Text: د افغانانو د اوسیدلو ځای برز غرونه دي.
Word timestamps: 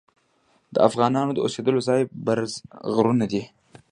د 0.73 0.75
افغانانو 0.89 1.31
د 1.33 1.39
اوسیدلو 1.45 1.79
ځای 1.87 2.01
برز 2.25 2.51
غرونه 2.93 3.25
دي. 3.31 3.43